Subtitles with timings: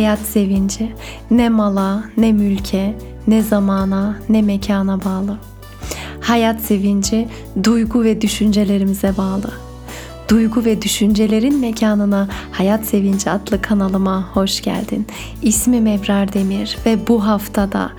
[0.00, 0.92] Hayat sevinci
[1.30, 2.96] ne mala, ne mülke,
[3.26, 5.38] ne zamana, ne mekana bağlı.
[6.20, 7.28] Hayat sevinci
[7.64, 9.50] duygu ve düşüncelerimize bağlı.
[10.28, 15.06] Duygu ve düşüncelerin mekanına Hayat Sevinci adlı kanalıma hoş geldin.
[15.42, 17.90] İsmim Ebrar Demir ve bu haftada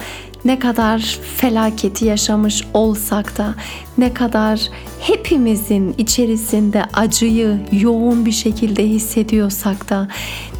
[0.45, 3.55] ne kadar felaketi yaşamış olsak da
[3.97, 4.61] ne kadar
[5.01, 10.07] hepimizin içerisinde acıyı yoğun bir şekilde hissediyorsak da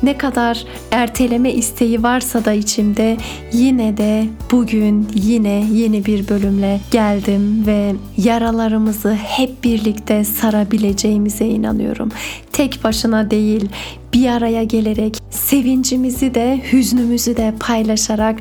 [0.04, 3.18] ne kadar erteleme isteği varsa da içimde
[3.54, 12.10] yine de bugün yine yeni bir bölümle geldim ve yaralarımızı hep birlikte sarabileceğimize inanıyorum.
[12.54, 13.70] Tek başına değil,
[14.14, 18.40] bir araya gelerek sevincimizi de hüznümüzü de paylaşarak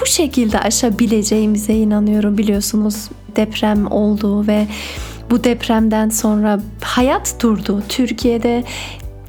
[0.00, 4.66] bu şekilde aşabileceğimize inanıyorum biliyorsunuz deprem oldu ve
[5.32, 7.82] bu depremden sonra hayat durdu.
[7.88, 8.64] Türkiye'de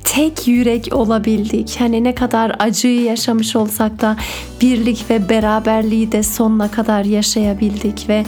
[0.04, 1.76] tek yürek olabildik.
[1.80, 4.18] Hani ne kadar acıyı yaşamış olsak da
[4.62, 8.26] birlik ve beraberliği de sonuna kadar yaşayabildik ve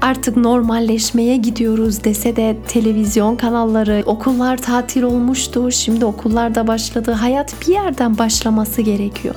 [0.00, 5.72] artık normalleşmeye gidiyoruz dese de televizyon kanalları, okullar tatil olmuştu.
[5.72, 7.12] Şimdi okullar da başladı.
[7.12, 9.34] Hayat bir yerden başlaması gerekiyor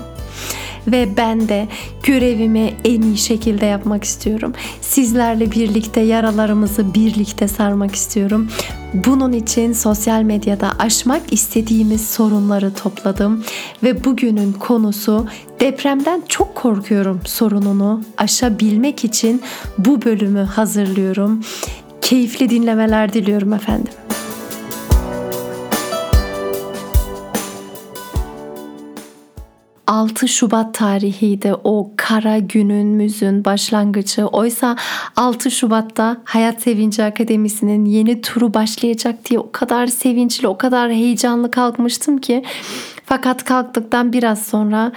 [0.88, 1.68] ve ben de
[2.04, 4.54] görevimi en iyi şekilde yapmak istiyorum.
[4.82, 8.50] Sizlerle birlikte yaralarımızı birlikte sarmak istiyorum.
[8.94, 13.44] Bunun için sosyal medyada aşmak istediğimiz sorunları topladım
[13.84, 15.28] ve bugünün konusu
[15.60, 19.42] depremden çok korkuyorum sorununu aşabilmek için
[19.78, 21.42] bu bölümü hazırlıyorum.
[22.02, 23.94] Keyifli dinlemeler diliyorum efendim.
[29.88, 34.26] 6 Şubat tarihiydi o kara günümüzün başlangıcı.
[34.26, 34.76] Oysa
[35.16, 41.52] 6 Şubat'ta Hayat Sevinci Akademisi'nin yeni turu başlayacak diye o kadar sevinçli, o kadar heyecanlı
[41.52, 42.44] kalkmıştım ki.
[43.06, 44.92] Fakat kalktıktan biraz sonra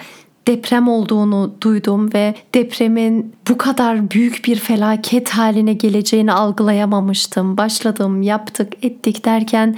[0.46, 7.56] deprem olduğunu duydum ve depremin bu kadar büyük bir felaket haline geleceğini algılayamamıştım.
[7.56, 9.76] Başladım, yaptık, ettik derken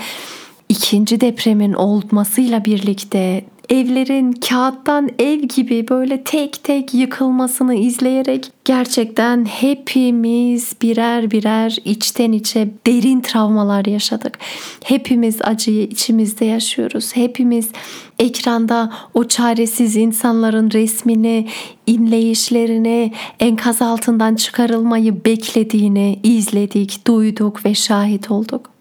[0.68, 10.72] ikinci depremin olmasıyla birlikte evlerin kağıttan ev gibi böyle tek tek yıkılmasını izleyerek gerçekten hepimiz
[10.82, 14.38] birer birer içten içe derin travmalar yaşadık.
[14.84, 17.16] Hepimiz acıyı içimizde yaşıyoruz.
[17.16, 17.70] Hepimiz
[18.18, 21.48] ekranda o çaresiz insanların resmini,
[21.86, 28.77] inleyişlerini, enkaz altından çıkarılmayı beklediğini izledik, duyduk ve şahit olduk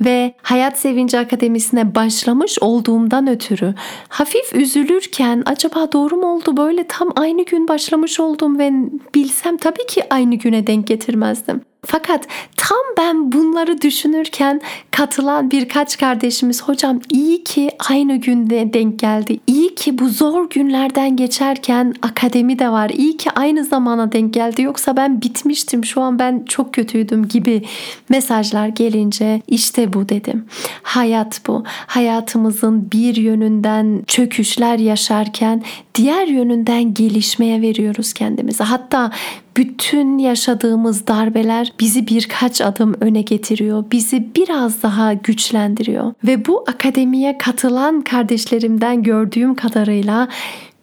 [0.00, 3.74] ve Hayat Sevinci Akademisi'ne başlamış olduğumdan ötürü
[4.08, 8.72] hafif üzülürken acaba doğru mu oldu böyle tam aynı gün başlamış oldum ve
[9.14, 11.60] bilsem tabii ki aynı güne denk getirmezdim.
[11.86, 12.26] Fakat
[12.68, 14.60] tam ben bunları düşünürken
[14.90, 19.40] katılan birkaç kardeşimiz hocam iyi ki aynı günde denk geldi.
[19.46, 22.90] İyi ki bu zor günlerden geçerken akademi de var.
[22.90, 24.62] İyi ki aynı zamana denk geldi.
[24.62, 25.84] Yoksa ben bitmiştim.
[25.84, 27.62] Şu an ben çok kötüydüm gibi
[28.08, 30.46] mesajlar gelince işte bu dedim.
[30.82, 31.64] Hayat bu.
[31.66, 35.62] Hayatımızın bir yönünden çöküşler yaşarken
[35.94, 38.64] diğer yönünden gelişmeye veriyoruz kendimizi.
[38.64, 39.10] Hatta
[39.56, 43.84] bütün yaşadığımız darbeler bizi birkaç adım öne getiriyor.
[43.92, 46.12] Bizi biraz daha güçlendiriyor.
[46.24, 50.28] Ve bu akademiye katılan kardeşlerimden gördüğüm kadarıyla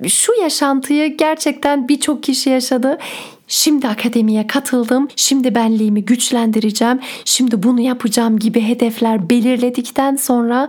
[0.07, 2.97] şu yaşantıyı gerçekten birçok kişi yaşadı.
[3.47, 5.07] Şimdi akademiye katıldım.
[5.15, 6.99] Şimdi benliğimi güçlendireceğim.
[7.25, 10.67] Şimdi bunu yapacağım gibi hedefler belirledikten sonra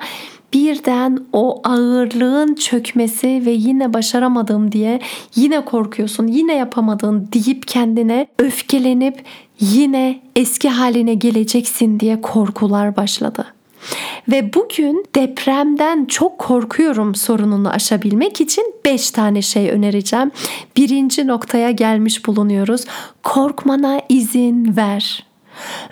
[0.54, 5.00] birden o ağırlığın çökmesi ve yine başaramadım diye
[5.36, 9.24] yine korkuyorsun, yine yapamadın deyip kendine öfkelenip
[9.60, 13.46] yine eski haline geleceksin diye korkular başladı.
[14.28, 20.30] Ve bugün depremden çok korkuyorum sorununu aşabilmek için 5 tane şey önereceğim.
[20.76, 22.84] Birinci noktaya gelmiş bulunuyoruz.
[23.22, 25.33] Korkmana izin ver.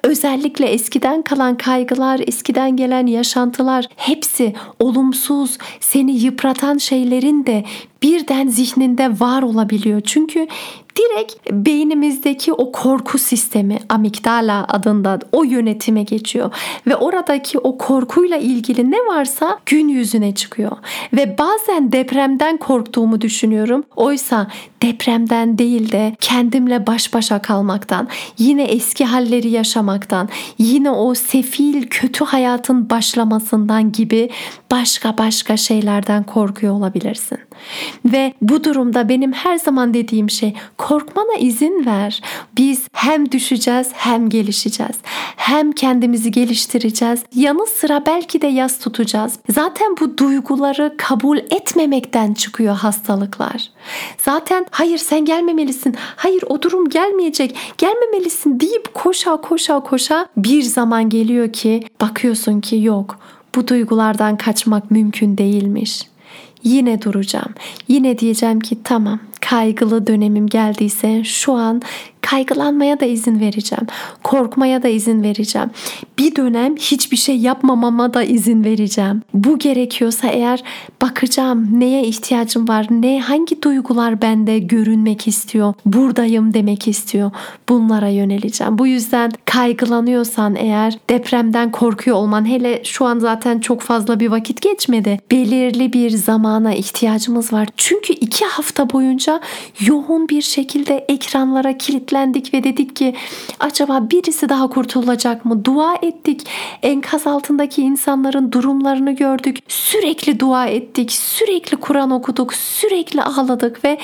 [0.02, 7.64] Özellikle eskiden kalan kaygılar, eskiden gelen yaşantılar hepsi olumsuz, seni yıpratan şeylerin de
[8.02, 10.00] birden zihninde var olabiliyor.
[10.00, 10.46] Çünkü
[10.96, 16.54] direkt beynimizdeki o korku sistemi amigdala adında o yönetime geçiyor
[16.86, 20.72] ve oradaki o korkuyla ilgili ne varsa gün yüzüne çıkıyor
[21.12, 23.84] ve bazen depremden korktuğumu düşünüyorum.
[23.96, 24.46] Oysa
[24.82, 28.08] depremden değil de kendimle baş başa kalmaktan,
[28.38, 30.28] yine eski halleri yaşamaktan,
[30.58, 34.30] yine o sefil kötü hayatın başlamasından gibi
[34.70, 37.38] başka başka şeylerden korkuyor olabilirsin.
[38.04, 42.22] Ve bu durumda benim her zaman dediğim şey korkmana izin ver.
[42.56, 44.96] Biz hem düşeceğiz hem gelişeceğiz.
[45.36, 47.22] Hem kendimizi geliştireceğiz.
[47.34, 49.38] Yanı sıra belki de yas tutacağız.
[49.50, 53.70] Zaten bu duyguları kabul etmemekten çıkıyor hastalıklar.
[54.18, 55.96] Zaten hayır sen gelmemelisin.
[56.16, 57.56] Hayır o durum gelmeyecek.
[57.78, 63.18] Gelmemelisin deyip koşa koşa koşa bir zaman geliyor ki bakıyorsun ki yok.
[63.54, 66.12] Bu duygulardan kaçmak mümkün değilmiş.
[66.64, 67.54] Yine duracağım.
[67.88, 71.82] Yine diyeceğim ki tamam kaygılı dönemim geldiyse şu an
[72.22, 73.86] kaygılanmaya da izin vereceğim.
[74.22, 75.70] Korkmaya da izin vereceğim.
[76.18, 79.22] Bir dönem hiçbir şey yapmamama da izin vereceğim.
[79.34, 80.62] Bu gerekiyorsa eğer
[81.02, 87.30] bakacağım neye ihtiyacım var, ne hangi duygular bende görünmek istiyor, buradayım demek istiyor.
[87.68, 88.78] Bunlara yöneleceğim.
[88.78, 94.62] Bu yüzden kaygılanıyorsan eğer depremden korkuyor olman hele şu an zaten çok fazla bir vakit
[94.62, 95.20] geçmedi.
[95.30, 97.68] Belirli bir zamana ihtiyacımız var.
[97.76, 99.40] Çünkü iki hafta boyunca
[99.80, 101.78] yoğun bir şekilde ekranlara
[102.12, 103.14] kilitlendik ve dedik ki
[103.60, 105.64] acaba birisi daha kurtulacak mı?
[105.64, 106.46] Dua ettik.
[106.82, 109.58] Enkaz altındaki insanların durumlarını gördük.
[109.68, 111.12] Sürekli dua ettik.
[111.12, 112.54] Sürekli Kur'an okuduk.
[112.54, 113.98] Sürekli ağladık ve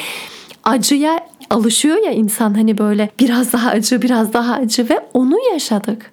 [0.65, 1.21] acıya
[1.51, 6.13] alışıyor ya insan hani böyle biraz daha acı biraz daha acı ve onu yaşadık.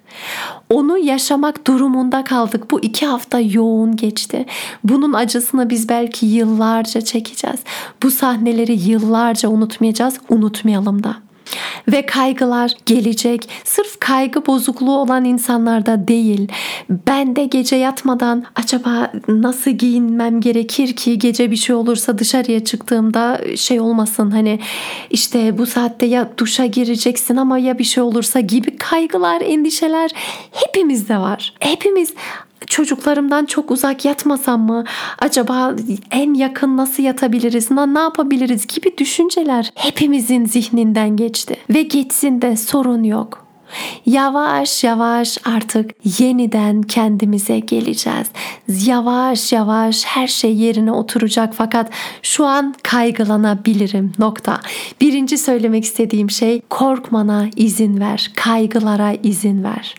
[0.70, 2.70] Onu yaşamak durumunda kaldık.
[2.70, 4.46] Bu iki hafta yoğun geçti.
[4.84, 7.60] Bunun acısını biz belki yıllarca çekeceğiz.
[8.02, 10.18] Bu sahneleri yıllarca unutmayacağız.
[10.28, 11.25] Unutmayalım da
[11.88, 13.48] ve kaygılar gelecek.
[13.64, 16.48] Sırf kaygı bozukluğu olan insanlarda değil.
[16.90, 23.40] Ben de gece yatmadan acaba nasıl giyinmem gerekir ki gece bir şey olursa dışarıya çıktığımda
[23.56, 24.60] şey olmasın hani
[25.10, 30.10] işte bu saatte ya duşa gireceksin ama ya bir şey olursa gibi kaygılar, endişeler
[30.52, 31.54] hepimizde var.
[31.60, 32.14] Hepimiz
[32.66, 34.84] çocuklarımdan çok uzak yatmasam mı?
[35.18, 35.74] Acaba
[36.10, 37.70] en yakın nasıl yatabiliriz?
[37.70, 41.56] Ne yapabiliriz gibi düşünceler hepimizin zihninden geçti.
[41.74, 43.45] Ve geçsin de sorun yok.
[44.06, 45.90] Yavaş yavaş artık
[46.20, 48.26] yeniden kendimize geleceğiz.
[48.68, 51.90] Yavaş yavaş her şey yerine oturacak fakat
[52.22, 54.12] şu an kaygılanabilirim.
[54.18, 54.60] Nokta.
[55.00, 58.30] Birinci söylemek istediğim şey korkmana izin ver.
[58.36, 59.94] Kaygılara izin ver.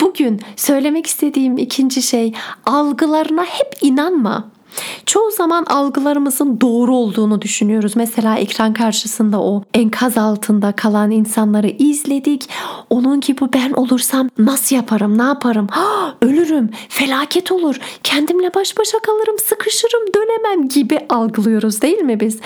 [0.00, 2.32] Bugün söylemek istediğim ikinci şey
[2.66, 4.57] algılarına hep inanma.
[5.06, 7.96] Çoğu zaman algılarımızın doğru olduğunu düşünüyoruz.
[7.96, 12.48] Mesela ekran karşısında o enkaz altında kalan insanları izledik.
[12.90, 15.66] Onun gibi ben olursam nasıl yaparım, ne yaparım?
[15.70, 22.38] Ha, ölürüm, felaket olur, kendimle baş başa kalırım, sıkışırım, dönemem gibi algılıyoruz değil mi biz?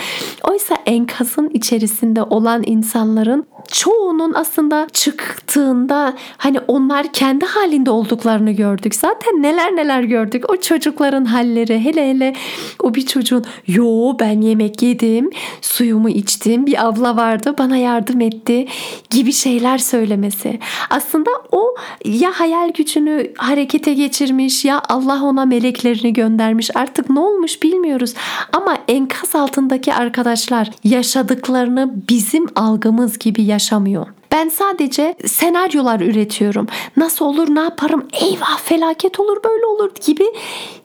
[0.49, 8.95] Oysa enkazın içerisinde olan insanların çoğunun aslında çıktığında hani onlar kendi halinde olduklarını gördük.
[8.95, 10.45] Zaten neler neler gördük.
[10.53, 12.35] O çocukların halleri hele hele
[12.83, 15.31] o bir çocuğun yo ben yemek yedim,
[15.61, 18.67] suyumu içtim, bir abla vardı bana yardım etti
[19.11, 20.59] gibi şeyler söylemesi.
[20.91, 21.75] Aslında o
[22.05, 26.77] ya hayal gücünü harekete geçirmiş ya Allah ona meleklerini göndermiş.
[26.77, 28.15] Artık ne olmuş bilmiyoruz.
[28.53, 34.07] Ama enkaz altındaki arkadaşlar yaşadıklarını bizim algımız gibi yaşamıyor.
[34.33, 36.67] Ben sadece senaryolar üretiyorum.
[36.97, 38.09] Nasıl olur, ne yaparım?
[38.13, 40.25] Eyvah felaket olur, böyle olur gibi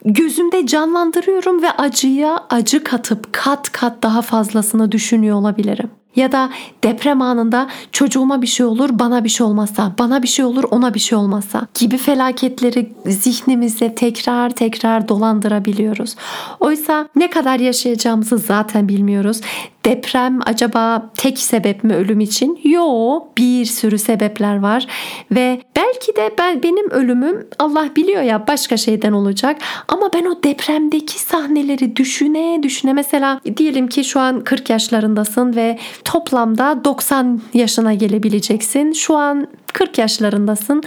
[0.06, 5.90] gözümde canlandırıyorum ve acıya acı katıp kat kat daha fazlasını düşünüyor olabilirim.
[6.16, 6.50] Ya da
[6.84, 10.94] deprem anında çocuğuma bir şey olur, bana bir şey olmazsa, bana bir şey olur, ona
[10.94, 16.16] bir şey olmazsa gibi felaketleri zihnimizde tekrar tekrar dolandırabiliyoruz.
[16.60, 19.42] Oysa ne kadar yaşayacağımızı zaten bilmiyoruz.
[19.88, 22.60] Deprem acaba tek sebep mi ölüm için?
[22.64, 24.88] Yo, bir sürü sebepler var
[25.32, 30.44] ve belki de ben benim ölümüm Allah biliyor ya başka şeyden olacak ama ben o
[30.44, 37.94] depremdeki sahneleri düşüne düşüne mesela diyelim ki şu an 40 yaşlarındasın ve toplamda 90 yaşına
[37.94, 38.92] gelebileceksin.
[38.92, 40.84] Şu an 40 yaşlarındasın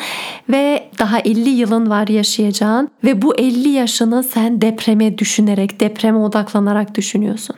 [0.48, 6.94] ve daha 50 yılın var yaşayacağın ve bu 50 yaşını sen depreme düşünerek, depreme odaklanarak
[6.94, 7.56] düşünüyorsun.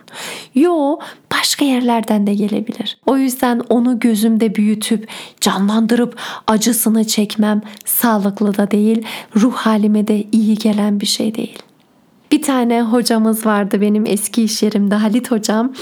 [0.55, 0.97] Yo,
[1.31, 2.97] başka yerlerden de gelebilir.
[3.05, 5.09] O yüzden onu gözümde büyütüp
[5.41, 11.59] canlandırıp acısını çekmem sağlıklı da değil, ruh halime de iyi gelen bir şey değil.
[12.43, 15.73] Bir tane hocamız vardı benim eski iş yerimde Halit hocam.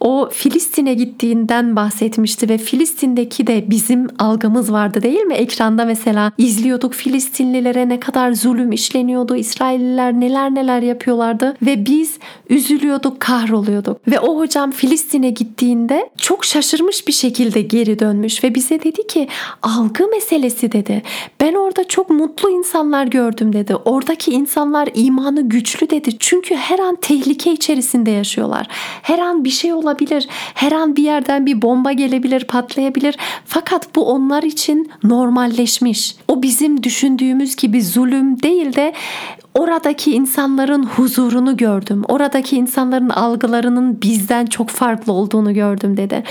[0.00, 5.34] O Filistin'e gittiğinden bahsetmişti ve Filistin'deki de bizim algımız vardı değil mi?
[5.34, 9.36] Ekranda mesela izliyorduk Filistinlilere ne kadar zulüm işleniyordu.
[9.36, 14.08] İsrailliler neler neler yapıyorlardı ve biz üzülüyorduk, kahroluyorduk.
[14.08, 19.28] Ve o hocam Filistin'e gittiğinde çok şaşırmış bir şekilde geri dönmüş ve bize dedi ki
[19.62, 21.02] algı meselesi dedi.
[21.40, 23.76] Ben orada çok mutlu insanlar gördüm dedi.
[23.76, 26.16] Oradaki insanlar imanı güçlü hayır dedi.
[26.18, 28.66] Çünkü her an tehlike içerisinde yaşıyorlar.
[29.02, 30.28] Her an bir şey olabilir.
[30.54, 33.16] Her an bir yerden bir bomba gelebilir, patlayabilir.
[33.44, 36.16] Fakat bu onlar için normalleşmiş.
[36.28, 38.92] O bizim düşündüğümüz gibi zulüm değil de
[39.54, 42.02] oradaki insanların huzurunu gördüm.
[42.08, 46.22] Oradaki insanların algılarının bizden çok farklı olduğunu gördüm dedi.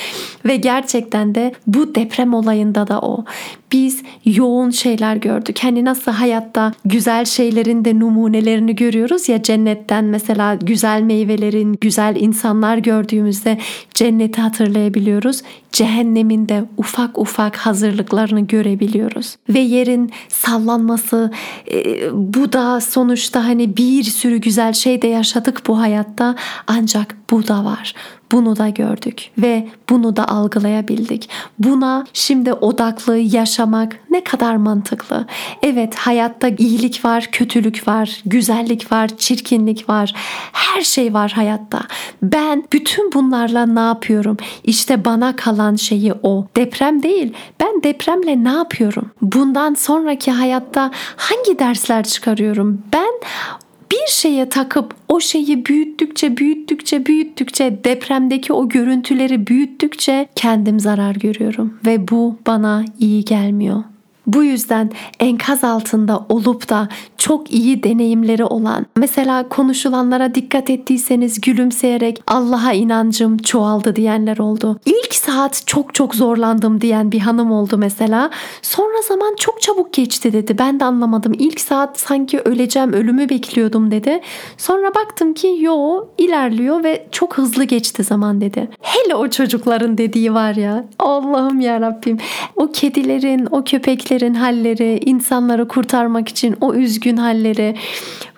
[0.45, 3.25] Ve gerçekten de bu deprem olayında da o.
[3.71, 5.59] Biz yoğun şeyler gördük.
[5.61, 12.77] Hani nasıl hayatta güzel şeylerin de numunelerini görüyoruz ya cennetten mesela güzel meyvelerin, güzel insanlar
[12.77, 13.57] gördüğümüzde
[13.93, 15.41] cenneti hatırlayabiliyoruz.
[15.71, 19.35] Cehennemin de ufak ufak hazırlıklarını görebiliyoruz.
[19.49, 21.31] Ve yerin sallanması
[21.71, 26.35] e, bu da sonuçta hani bir sürü güzel şey de yaşadık bu hayatta
[26.67, 27.95] ancak bu da var.
[28.31, 31.29] Bunu da gördük ve bunu da algılayabildik.
[31.59, 35.25] Buna şimdi odaklı yaşamak ne kadar mantıklı.
[35.63, 40.13] Evet hayatta iyilik var, kötülük var, güzellik var, çirkinlik var.
[40.53, 41.81] Her şey var hayatta.
[42.24, 44.38] Ben bütün bunlarla ne yapıyorum?
[44.63, 46.48] İşte bana kalan şeyi o.
[46.55, 47.33] Deprem değil.
[47.59, 49.12] Ben depremle ne yapıyorum?
[49.21, 52.81] Bundan sonraki hayatta hangi dersler çıkarıyorum?
[52.93, 53.12] Ben
[53.91, 61.79] bir şeye takıp o şeyi büyüttükçe büyüttükçe büyüttükçe depremdeki o görüntüleri büyüttükçe kendim zarar görüyorum
[61.86, 63.84] ve bu bana iyi gelmiyor.
[64.29, 72.21] Bu yüzden enkaz altında olup da çok iyi deneyimleri olan, mesela konuşulanlara dikkat ettiyseniz gülümseyerek
[72.27, 74.79] Allah'a inancım çoğaldı diyenler oldu.
[74.86, 78.29] İlk saat çok çok zorlandım diyen bir hanım oldu mesela.
[78.62, 80.57] Sonra zaman çok çabuk geçti dedi.
[80.57, 81.33] Ben de anlamadım.
[81.39, 84.21] İlk saat sanki öleceğim, ölümü bekliyordum dedi.
[84.57, 88.69] Sonra baktım ki yo ilerliyor ve çok hızlı geçti zaman dedi.
[88.81, 90.86] Hele o çocukların dediği var ya.
[91.00, 92.17] Allah'ım ya Rabbim.
[92.55, 97.75] O kedilerin, o köpeklerin köpeklerin halleri, insanları kurtarmak için o üzgün halleri.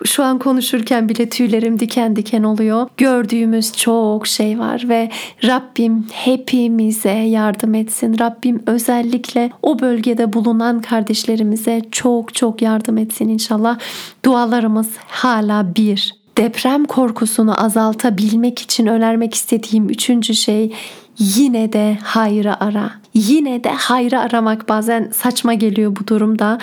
[0.04, 2.88] Şu an konuşurken bile tüylerim diken diken oluyor.
[2.96, 5.10] Gördüğümüz çok şey var ve
[5.44, 8.18] Rabbim hepimize yardım etsin.
[8.18, 13.78] Rabbim özellikle o bölgede bulunan kardeşlerimize çok çok yardım etsin inşallah.
[14.24, 16.14] Dualarımız hala bir.
[16.38, 20.72] Deprem korkusunu azaltabilmek için önermek istediğim üçüncü şey
[21.18, 26.58] yine de hayrı ara yine de hayrı aramak bazen saçma geliyor bu durumda.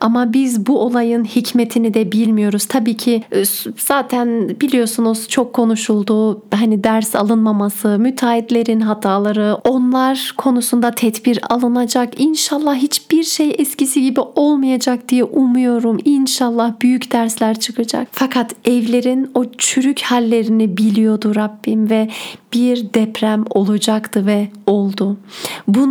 [0.00, 2.64] Ama biz bu olayın hikmetini de bilmiyoruz.
[2.64, 3.44] Tabii ki e,
[3.78, 6.42] zaten biliyorsunuz çok konuşuldu.
[6.54, 12.20] Hani ders alınmaması, müteahhitlerin hataları, onlar konusunda tedbir alınacak.
[12.20, 15.98] İnşallah hiçbir şey eskisi gibi olmayacak diye umuyorum.
[16.04, 18.08] İnşallah büyük dersler çıkacak.
[18.12, 22.08] Fakat evlerin o çürük hallerini biliyordu Rabbim ve
[22.52, 25.16] bir deprem olacaktı ve oldu.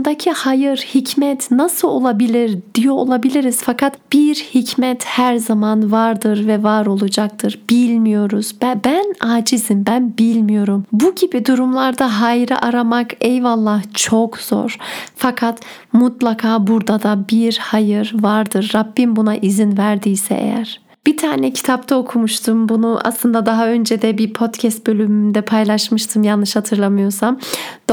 [0.04, 6.86] Bundaki hayır, hikmet nasıl olabilir diyor olabiliriz fakat bir hikmet her zaman vardır ve var
[6.86, 7.60] olacaktır.
[7.70, 8.56] Bilmiyoruz.
[8.62, 10.86] Ben, ben acizim, ben bilmiyorum.
[10.92, 14.78] Bu gibi durumlarda hayrı aramak eyvallah çok zor.
[15.16, 15.60] Fakat
[15.94, 18.72] mutlaka burada da bir hayır vardır.
[18.76, 20.84] Rabbim buna izin verdiyse eğer.
[21.06, 23.00] Bir tane kitapta okumuştum bunu.
[23.04, 27.40] Aslında daha önce de bir podcast bölümünde paylaşmıştım yanlış hatırlamıyorsam.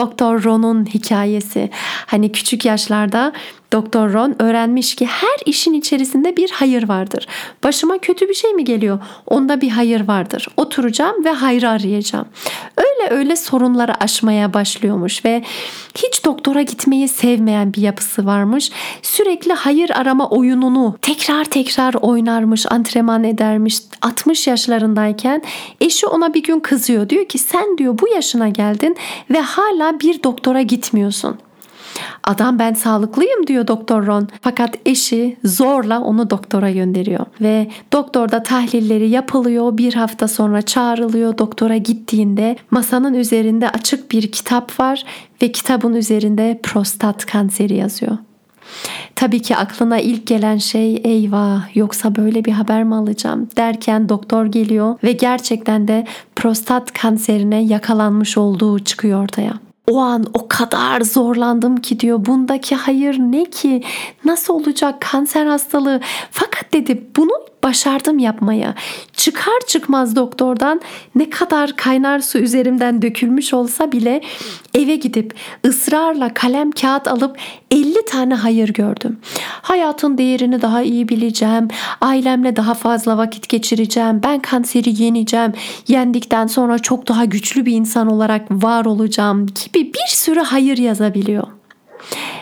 [0.00, 1.70] Doktor Ron'un hikayesi.
[2.06, 3.32] Hani küçük yaşlarda
[3.72, 7.26] Doktor Ron öğrenmiş ki her işin içerisinde bir hayır vardır.
[7.64, 8.98] Başıma kötü bir şey mi geliyor?
[9.26, 10.48] Onda bir hayır vardır.
[10.56, 12.26] Oturacağım ve hayrı arayacağım.
[12.76, 15.42] Öyle öyle sorunları aşmaya başlıyormuş ve
[15.94, 18.70] hiç doktora gitmeyi sevmeyen bir yapısı varmış.
[19.02, 23.78] Sürekli hayır arama oyununu tekrar tekrar oynarmış, antrenman edermiş.
[24.02, 25.42] 60 yaşlarındayken
[25.80, 27.08] eşi ona bir gün kızıyor.
[27.08, 28.96] Diyor ki sen diyor bu yaşına geldin
[29.30, 31.38] ve hala bir doktora gitmiyorsun.
[32.24, 34.28] Adam ben sağlıklıyım diyor Doktor Ron.
[34.42, 37.26] Fakat eşi zorla onu doktora gönderiyor.
[37.40, 39.78] Ve doktorda tahlilleri yapılıyor.
[39.78, 41.38] Bir hafta sonra çağrılıyor.
[41.38, 45.04] Doktora gittiğinde masanın üzerinde açık bir kitap var
[45.42, 48.18] ve kitabın üzerinde prostat kanseri yazıyor.
[49.16, 54.46] Tabii ki aklına ilk gelen şey eyvah yoksa böyle bir haber mi alacağım derken doktor
[54.46, 56.06] geliyor ve gerçekten de
[56.36, 63.18] prostat kanserine yakalanmış olduğu çıkıyor ortaya o an o kadar zorlandım ki diyor bundaki hayır
[63.18, 63.82] ne ki?
[64.24, 66.00] Nasıl olacak kanser hastalığı?
[66.30, 67.32] Fakat dedi bunu
[67.62, 68.74] başardım yapmaya.
[69.12, 70.80] Çıkar çıkmaz doktordan
[71.14, 74.20] ne kadar kaynar su üzerimden dökülmüş olsa bile
[74.74, 75.34] eve gidip
[75.66, 77.36] ısrarla kalem kağıt alıp
[77.70, 79.18] 50 tane hayır gördüm.
[79.62, 81.68] Hayatın değerini daha iyi bileceğim.
[82.00, 84.20] Ailemle daha fazla vakit geçireceğim.
[84.22, 85.52] Ben kanseri yeneceğim.
[85.88, 91.59] Yendikten sonra çok daha güçlü bir insan olarak var olacağım gibi bir sürü hayır yazabiliyor.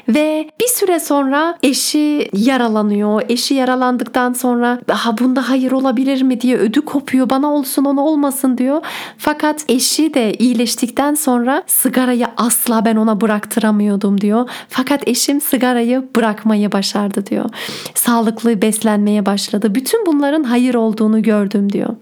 [0.09, 3.23] Ve bir süre sonra eşi yaralanıyor.
[3.29, 7.31] Eşi yaralandıktan sonra ha bunda hayır olabilir mi diye ödü kopuyor.
[7.31, 8.83] Bana olsun ona olmasın diyor.
[9.19, 14.51] Fakat eşi de iyileştikten sonra sigarayı asla ben ona bıraktıramıyordum diyor.
[14.69, 17.51] Fakat eşim sigarayı bırakmayı başardı diyor.
[17.95, 19.75] Sağlıklı beslenmeye başladı.
[19.75, 21.97] Bütün bunların hayır olduğunu gördüm diyor.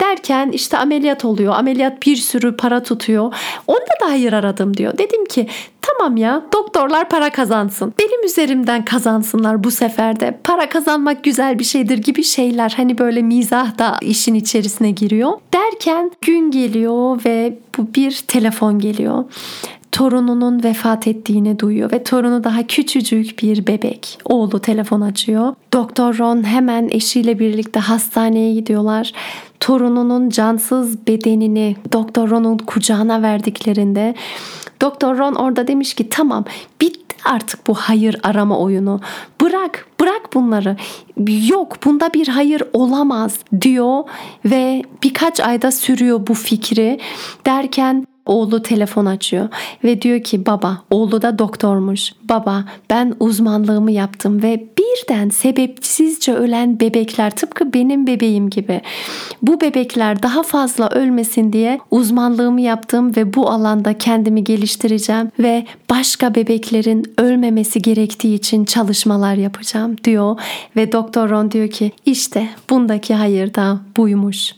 [0.00, 1.54] Derken işte ameliyat oluyor.
[1.54, 3.34] Ameliyat bir sürü para tutuyor.
[3.66, 4.98] Onda da hayır aradım diyor.
[4.98, 5.46] Dedim ki
[5.82, 7.94] tamam ya doktorlar para kazansın.
[7.98, 10.38] Benim üzerimden kazansınlar bu sefer de.
[10.44, 12.74] Para kazanmak güzel bir şeydir gibi şeyler.
[12.76, 15.32] Hani böyle mizah da işin içerisine giriyor.
[15.54, 19.24] Derken gün geliyor ve bu bir telefon geliyor
[19.92, 24.18] torununun vefat ettiğini duyuyor ve torunu daha küçücük bir bebek.
[24.24, 25.54] Oğlu telefon açıyor.
[25.72, 29.12] Doktor Ron hemen eşiyle birlikte hastaneye gidiyorlar.
[29.60, 34.14] Torununun cansız bedenini Doktor Ron'un kucağına verdiklerinde
[34.80, 36.44] Doktor Ron orada demiş ki tamam
[36.80, 39.00] bitti artık bu hayır arama oyunu.
[39.40, 40.76] Bırak, bırak bunları.
[41.48, 44.04] Yok, bunda bir hayır olamaz diyor
[44.44, 47.00] ve birkaç ayda sürüyor bu fikri.
[47.46, 49.48] Derken Oğlu telefon açıyor
[49.84, 52.12] ve diyor ki baba, oğlu da doktormuş.
[52.28, 58.80] Baba ben uzmanlığımı yaptım ve birden sebepsizce ölen bebekler tıpkı benim bebeğim gibi.
[59.42, 66.34] Bu bebekler daha fazla ölmesin diye uzmanlığımı yaptım ve bu alanda kendimi geliştireceğim ve başka
[66.34, 70.40] bebeklerin ölmemesi gerektiği için çalışmalar yapacağım diyor
[70.76, 74.54] ve doktor Ron diyor ki işte bundaki hayır da buymuş.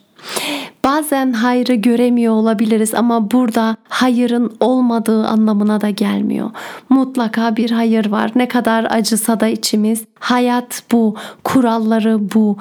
[0.85, 6.51] Bazen hayrı göremiyor olabiliriz ama burada hayırın olmadığı anlamına da gelmiyor.
[6.89, 8.31] Mutlaka bir hayır var.
[8.35, 10.05] Ne kadar acısa da içimiz.
[10.19, 12.57] Hayat bu, kuralları bu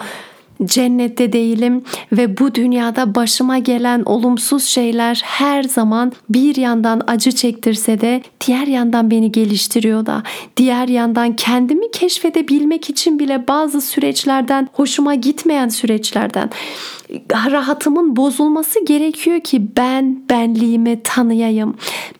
[0.65, 8.01] cennette değilim ve bu dünyada başıma gelen olumsuz şeyler her zaman bir yandan acı çektirse
[8.01, 10.23] de diğer yandan beni geliştiriyor da
[10.57, 16.49] diğer yandan kendimi keşfedebilmek için bile bazı süreçlerden hoşuma gitmeyen süreçlerden
[17.51, 21.75] rahatımın bozulması gerekiyor ki ben benliğimi tanıyayım.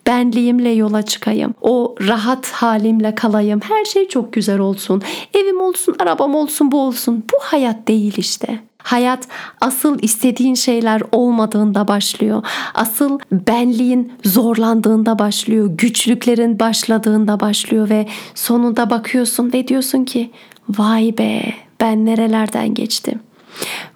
[0.06, 1.54] Benliğimle yola çıkayım.
[1.60, 3.60] O rahat halimle kalayım.
[3.60, 5.02] Her şey çok güzel olsun.
[5.34, 7.24] Evim olsun, arabam olsun, bu olsun.
[7.32, 8.31] Bu hayat değil işte.
[8.78, 9.28] Hayat
[9.60, 12.42] asıl istediğin şeyler olmadığında başlıyor.
[12.74, 15.70] Asıl benliğin zorlandığında başlıyor.
[15.72, 20.30] Güçlüklerin başladığında başlıyor ve sonunda bakıyorsun ve diyorsun ki
[20.68, 21.42] vay be
[21.80, 23.20] ben nerelerden geçtim.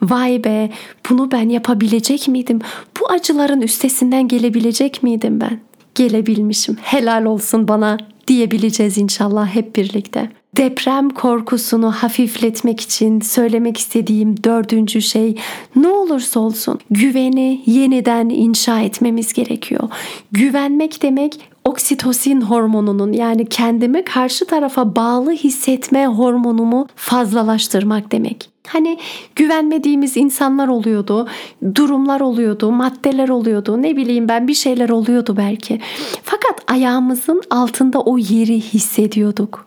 [0.03, 0.71] Vay be
[1.11, 2.59] bunu ben yapabilecek miydim?
[3.01, 5.61] Bu acıların üstesinden gelebilecek miydim ben?
[5.95, 6.77] Gelebilmişim.
[6.83, 10.31] Helal olsun bana diyebileceğiz inşallah hep birlikte.
[10.57, 15.37] Deprem korkusunu hafifletmek için söylemek istediğim dördüncü şey
[15.77, 19.89] ne olursa olsun güveni yeniden inşa etmemiz gerekiyor.
[20.33, 28.51] Güvenmek demek oksitosin hormonunun yani kendimi karşı tarafa bağlı hissetme hormonumu fazlalaştırmak demek.
[28.67, 28.99] Hani
[29.35, 31.29] güvenmediğimiz insanlar oluyordu,
[31.75, 35.81] durumlar oluyordu, maddeler oluyordu, ne bileyim ben bir şeyler oluyordu belki.
[36.23, 39.66] Fakat ayağımızın altında o yeri hissediyorduk.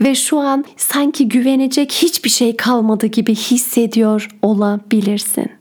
[0.00, 5.52] Ve şu an sanki güvenecek hiçbir şey kalmadı gibi hissediyor olabilirsin.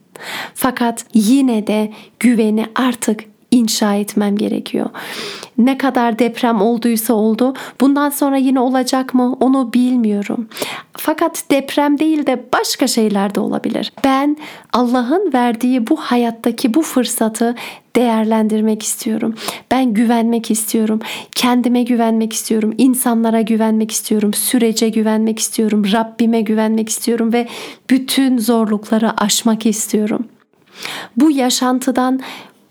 [0.54, 4.90] Fakat yine de güveni artık inşa etmem gerekiyor.
[5.58, 7.54] Ne kadar deprem olduysa oldu.
[7.82, 10.48] Bundan sonra yine olacak mı onu bilmiyorum.
[10.94, 13.94] Fakat deprem değil de başka şeyler de olabilir.
[14.04, 14.38] Ben
[14.74, 17.56] Allah'ın verdiği bu hayattaki bu fırsatı
[17.96, 19.36] değerlendirmek istiyorum.
[19.72, 21.00] Ben güvenmek istiyorum.
[21.36, 22.74] Kendime güvenmek istiyorum.
[22.78, 24.34] insanlara güvenmek istiyorum.
[24.34, 25.84] Sürece güvenmek istiyorum.
[25.92, 27.48] Rabbime güvenmek istiyorum ve
[27.90, 30.28] bütün zorlukları aşmak istiyorum.
[31.18, 32.20] Bu yaşantıdan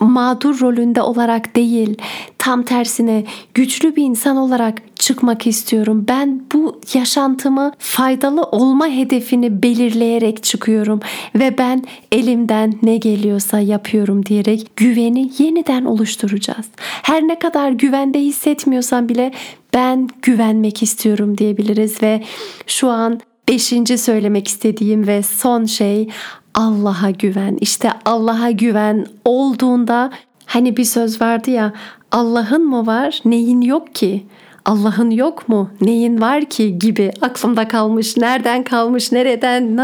[0.05, 1.97] mağdur rolünde olarak değil,
[2.39, 6.05] tam tersine güçlü bir insan olarak çıkmak istiyorum.
[6.09, 11.01] Ben bu yaşantımı faydalı olma hedefini belirleyerek çıkıyorum
[11.35, 16.67] ve ben elimden ne geliyorsa yapıyorum diyerek güveni yeniden oluşturacağız.
[16.79, 19.33] Her ne kadar güvende hissetmiyorsan bile
[19.75, 22.23] ben güvenmek istiyorum diyebiliriz ve
[22.67, 26.09] şu an beşinci söylemek istediğim ve son şey
[26.55, 27.59] Allah'a güven.
[27.61, 30.11] İşte Allah'a güven olduğunda
[30.47, 31.73] hani bir söz vardı ya
[32.13, 34.27] Allah'ın mı var neyin yok ki?
[34.65, 35.71] Allah'ın yok mu?
[35.81, 38.17] Neyin var ki gibi aklımda kalmış.
[38.17, 39.77] Nereden kalmış, nereden,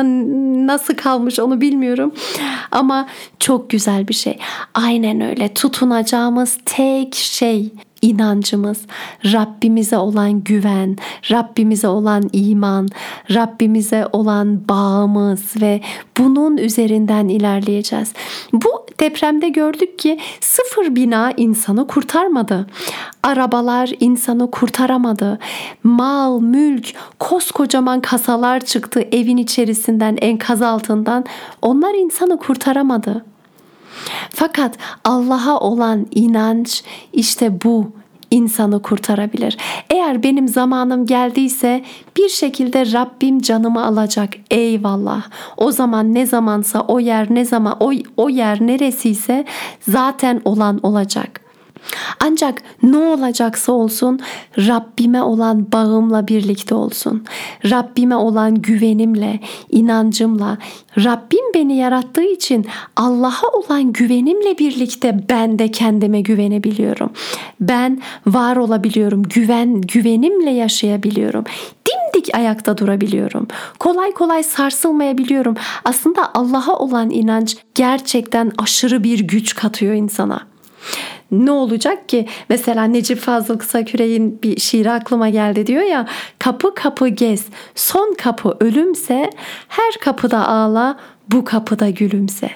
[0.67, 2.15] nasıl kalmış onu bilmiyorum.
[2.71, 4.39] Ama çok güzel bir şey.
[4.75, 5.55] Aynen öyle.
[5.55, 7.73] Tutunacağımız tek şey
[8.03, 8.87] inancımız,
[9.25, 10.97] Rabbimize olan güven,
[11.31, 12.89] Rabbimize olan iman,
[13.35, 15.81] Rabbimize olan bağımız ve
[16.19, 18.13] bunun üzerinden ilerleyeceğiz.
[18.53, 22.67] Bu Depremde gördük ki sıfır bina insanı kurtarmadı.
[23.23, 25.39] Arabalar insanı kurtaramadı.
[25.83, 31.25] Mal, mülk, koskocaman kasalar çıktı evin içerisinden, enkaz altından.
[31.63, 33.25] Onlar insanı kurtaramadı.
[34.31, 37.93] Fakat Allah'a olan inanç işte bu
[38.31, 39.57] insanı kurtarabilir.
[39.91, 41.85] Eğer benim zamanım geldiyse
[42.17, 44.35] bir şekilde Rabbim canımı alacak.
[44.51, 45.23] Eyvallah.
[45.57, 49.45] O zaman ne zamansa o yer ne zaman o, o yer neresiyse
[49.89, 51.48] zaten olan olacak.
[52.21, 54.21] Ancak ne olacaksa olsun
[54.59, 57.25] Rabbime olan bağımla birlikte olsun.
[57.71, 60.59] Rabbime olan güvenimle, inancımla,
[61.05, 67.11] Rabbim beni yarattığı için Allah'a olan güvenimle birlikte ben de kendime güvenebiliyorum.
[67.61, 69.23] Ben var olabiliyorum.
[69.23, 71.45] Güven güvenimle yaşayabiliyorum.
[71.89, 73.49] Dimdik ayakta durabiliyorum.
[73.79, 75.55] Kolay kolay sarsılmayabiliyorum.
[75.85, 80.41] Aslında Allah'a olan inanç gerçekten aşırı bir güç katıyor insana
[81.31, 82.27] ne olacak ki?
[82.49, 86.07] Mesela Necip Fazıl Kısaküre'nin bir şiiri aklıma geldi diyor ya
[86.39, 89.31] kapı kapı gez son kapı ölümse
[89.69, 90.99] her kapıda ağla
[91.33, 92.51] bu kapıda gülümse.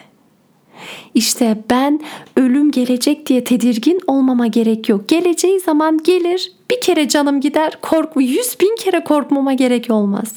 [1.15, 2.01] İşte ben
[2.37, 5.09] ölüm gelecek diye tedirgin olmama gerek yok.
[5.09, 10.35] Geleceği zaman gelir bir kere canım gider korkma yüz bin kere korkmama gerek olmaz.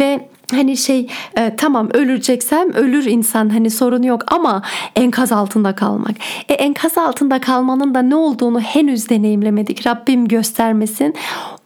[0.00, 4.62] Ve hani şey e, tamam öleceksem ölür insan hani sorun yok ama
[4.96, 6.16] enkaz altında kalmak.
[6.48, 9.86] E, enkaz altında kalmanın da ne olduğunu henüz deneyimlemedik.
[9.86, 11.14] Rabbim göstermesin.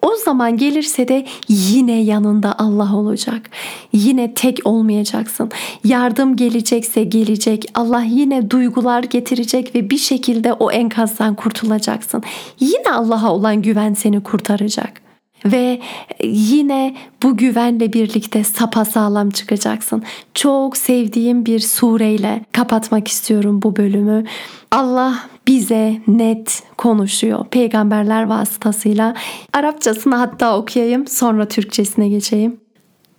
[0.02, 3.50] O zaman gelirse de yine yanında Allah olacak.
[3.92, 5.50] Yine tek olmayacaksın.
[5.84, 7.64] Yardım gelecekse gelecek.
[7.74, 12.22] Allah yine duygular getirecek ve bir şekilde o enkazdan kurtulacaksın.
[12.60, 15.07] Yine Allah'a olan güven seni kurtaracak
[15.44, 15.80] ve
[16.22, 20.02] yine bu güvenle birlikte sapasağlam çıkacaksın.
[20.34, 24.24] Çok sevdiğim bir sureyle kapatmak istiyorum bu bölümü.
[24.70, 25.14] Allah
[25.46, 29.14] bize net konuşuyor peygamberler vasıtasıyla.
[29.52, 32.60] Arapçasını hatta okuyayım sonra Türkçesine geçeyim.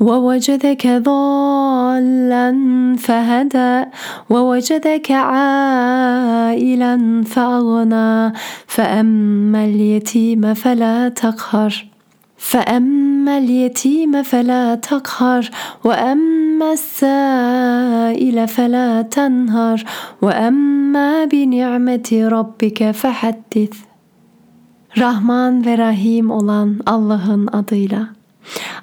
[0.00, 2.56] ووجدك ضالا
[2.98, 3.84] فهدى
[4.30, 6.94] ووجدك عائلا
[7.26, 8.32] فأغنى
[8.66, 11.86] فأما اليتيم فلا تقهر
[12.36, 15.50] فأما اليتيم فلا تقهر
[15.84, 19.84] وأما السائل فلا تنهر
[20.22, 23.92] وأما بنعمة ربك فحدث
[24.98, 28.08] Rahman ve Rahim olan Allah'ın adıyla.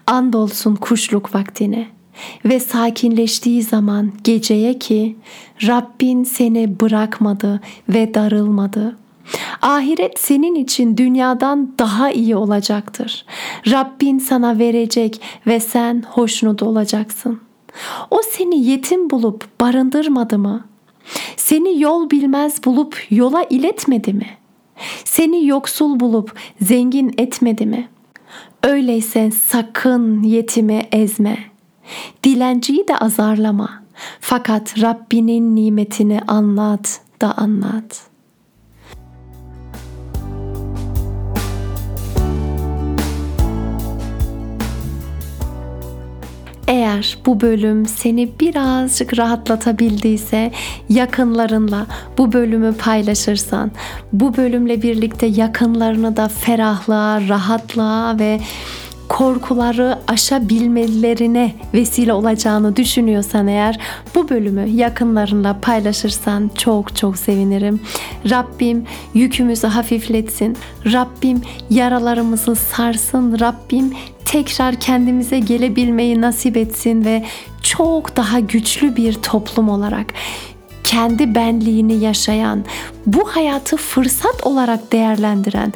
[0.09, 1.87] Andolsun kuşluk vaktine
[2.45, 5.15] ve sakinleştiği zaman geceye ki
[5.67, 8.97] Rabbin seni bırakmadı ve darılmadı.
[9.61, 13.25] Ahiret senin için dünyadan daha iyi olacaktır.
[13.71, 17.39] Rabbin sana verecek ve sen hoşnut olacaksın.
[18.11, 20.65] O seni yetim bulup barındırmadı mı?
[21.37, 24.27] Seni yol bilmez bulup yola iletmedi mi?
[25.05, 27.98] Seni yoksul bulup zengin etmedi mi?''
[28.63, 31.37] Öyleyse sakın yetimi ezme.
[32.23, 33.83] Dilenciyi de azarlama.
[34.19, 38.09] Fakat Rabbinin nimetini anlat da anlat.''
[46.89, 50.51] Eğer bu bölüm seni birazcık rahatlatabildiyse
[50.89, 51.85] yakınlarınla
[52.17, 53.71] bu bölümü paylaşırsan,
[54.13, 58.39] bu bölümle birlikte yakınlarını da ferahlığa, rahatlığa ve
[59.09, 63.79] korkuları aşabilmelerine vesile olacağını düşünüyorsan eğer
[64.15, 67.79] bu bölümü yakınlarınla paylaşırsan çok çok sevinirim.
[68.29, 70.57] Rabbim yükümüzü hafifletsin.
[70.85, 73.39] Rabbim yaralarımızı sarsın.
[73.39, 73.93] Rabbim
[74.31, 77.23] tekrar kendimize gelebilmeyi nasip etsin ve
[77.63, 80.13] çok daha güçlü bir toplum olarak
[80.83, 82.65] kendi benliğini yaşayan,
[83.05, 85.73] bu hayatı fırsat olarak değerlendiren,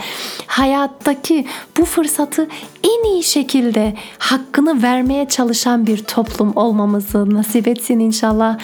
[0.47, 1.45] hayattaki
[1.77, 2.47] bu fırsatı
[2.83, 8.59] en iyi şekilde hakkını vermeye çalışan bir toplum olmamızı nasip etsin inşallah.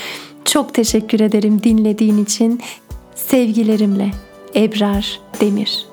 [0.45, 2.61] Çok teşekkür ederim dinlediğin için.
[3.15, 4.11] Sevgilerimle
[4.55, 5.88] Ebrar Demir